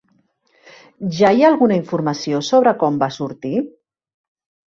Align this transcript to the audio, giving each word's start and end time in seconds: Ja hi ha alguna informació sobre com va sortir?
Ja 1.17 1.29
hi 1.35 1.43
ha 1.43 1.51
alguna 1.53 1.77
informació 1.79 2.41
sobre 2.49 2.73
com 2.85 2.99
va 3.03 3.13
sortir? 3.19 3.55